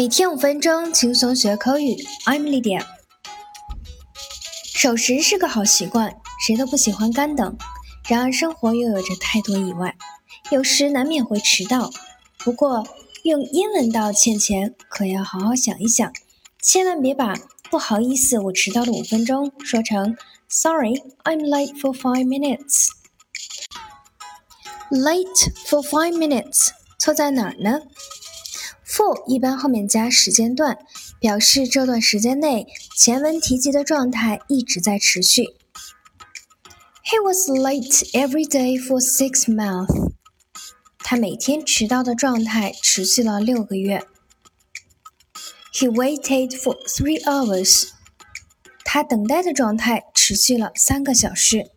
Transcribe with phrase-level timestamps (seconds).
[0.00, 1.94] 每天五分钟，轻松学口语。
[2.24, 2.86] I'm Lydia。
[4.64, 7.58] 守时是个好习惯，谁都不喜欢干等。
[8.08, 9.94] 然而生活又有着太多意外，
[10.50, 11.90] 有时难免会迟到。
[12.38, 12.88] 不过
[13.24, 16.10] 用英文道歉前，可要好好想一想，
[16.62, 17.34] 千万别把
[17.70, 20.16] “不好意思，我迟到了五分钟”说成
[20.48, 20.94] “Sorry,
[21.24, 22.88] I'm late for five minutes”。
[24.90, 27.82] Late for five minutes，错在哪儿呢
[29.00, 30.76] 不一般后面加时间段，
[31.18, 35.44] 表示这段时间内前文提及的状态一直在持续。
[37.02, 40.12] He was late every day for six months。
[40.98, 44.04] 他每天迟到的状态持续了六个月。
[45.72, 47.88] He waited for three hours。
[48.84, 51.70] 他等待的状态持续了三个小时。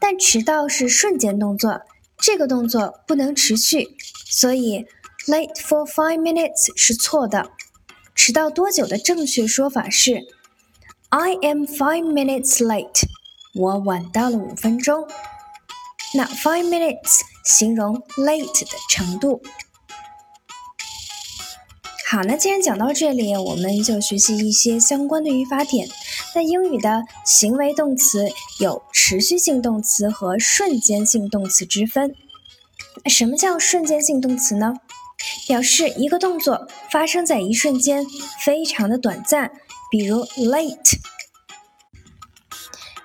[0.00, 1.82] 但迟到是瞬间动作，
[2.16, 4.86] 这个动作不能持续，所以。
[5.26, 7.50] Late for five minutes 是错的，
[8.14, 10.26] 迟到多久的正确说法是
[11.08, 13.04] I am five minutes late。
[13.54, 15.08] 我晚到了五分钟。
[16.12, 19.40] 那 five minutes 形容 late 的程度。
[22.06, 25.88] 好，那既然讲到这里，我们就学习一些相关的语法点。
[26.34, 28.28] 那英语的行为动词
[28.60, 32.14] 有持续性动词和瞬间性动词之分。
[33.02, 34.74] 那什么叫瞬间性动词呢？
[35.46, 38.04] 表示一个动作发生在一瞬间，
[38.44, 39.52] 非常的短暂，
[39.90, 40.98] 比如 late。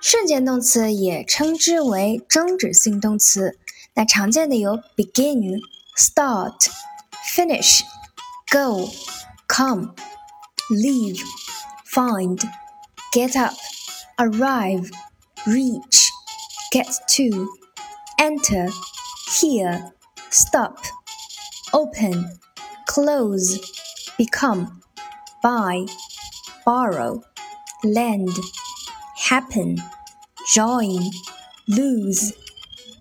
[0.00, 3.58] 瞬间动词也称之为终止性动词，
[3.94, 5.60] 那常见的有 begin、
[5.96, 6.68] start、
[7.34, 7.82] finish、
[8.50, 8.90] go、
[9.46, 9.94] come、
[10.70, 11.22] leave、
[11.92, 12.42] find、
[13.12, 13.54] get up、
[14.16, 14.90] arrive、
[15.44, 16.08] reach、
[16.72, 17.46] get to、
[18.16, 18.72] enter、
[19.28, 19.92] hear、
[20.30, 20.76] stop。
[21.73, 22.39] open,
[22.87, 23.59] close,
[24.17, 24.81] become,
[25.41, 25.85] buy,
[26.65, 27.23] borrow,
[27.83, 28.29] lend,
[29.17, 29.77] happen,
[30.53, 31.11] join,
[31.67, 32.33] lose,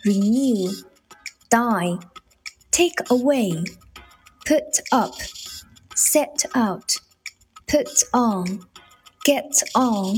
[0.05, 0.73] renew,
[1.51, 1.97] die,
[2.71, 3.65] take away,
[4.45, 5.15] put up,
[5.95, 6.99] set out,
[7.67, 8.61] put on,
[9.25, 10.17] get on,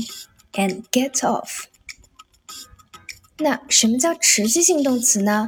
[0.57, 1.67] and get off.
[3.39, 5.47] 那什么叫持续性动词呢？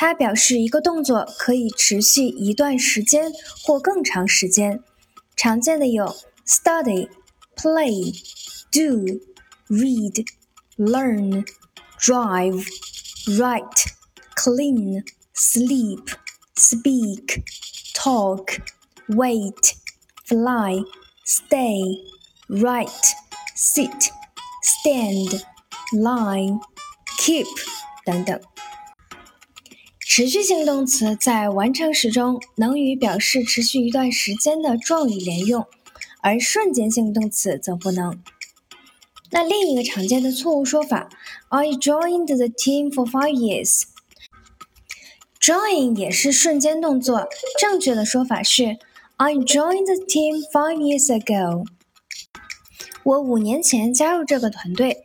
[0.00, 3.30] 它表示一个动作可以持续一段时间
[3.62, 4.82] 或更长时间。
[5.36, 6.16] 常见的有
[6.46, 7.10] study、
[7.54, 8.10] play、
[8.72, 9.20] do、
[9.68, 10.26] read、
[10.78, 11.44] learn、
[11.98, 12.66] drive、
[13.26, 13.88] write、
[14.36, 16.08] clean、sleep、
[16.56, 17.42] speak、
[17.92, 18.58] talk、
[19.08, 19.74] wait、
[20.24, 20.82] fly、
[21.26, 22.00] stay、
[22.48, 23.12] write、
[23.54, 24.08] sit、
[24.64, 25.42] stand、
[25.92, 26.58] lie、
[27.18, 27.44] keep
[28.06, 28.40] 等等。
[30.12, 35.64] 持续性动词在完成时中能与表示持续一段时间的状语连用，
[36.20, 38.20] 而瞬间性动词则不能。
[39.30, 41.08] 那另一个常见的错误说法
[41.50, 43.84] ，I joined the team for five years。
[45.40, 47.28] Join 也是瞬间动作，
[47.60, 48.78] 正确的说法是
[49.16, 51.66] I joined the team five years ago。
[53.04, 55.04] 我五年前加入这个团队。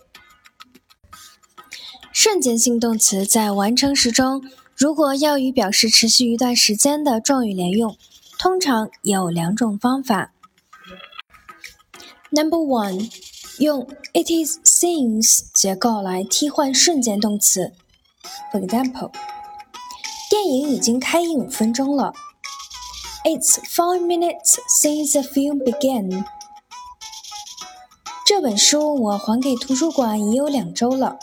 [2.11, 4.43] 瞬间性动词在完成时中。
[4.75, 7.95] 如果要与表示持续一段时间的状语连用，
[8.37, 10.33] 通常有两种方法。
[12.29, 13.09] Number one，
[13.59, 17.71] 用 It is since 结构来替换瞬间动词。
[18.51, 19.11] For example，
[20.29, 22.13] 电影已经开映五分钟了。
[23.23, 26.25] It's five minutes since the film began。
[28.25, 31.17] 这本书我还给图书馆已有两周了。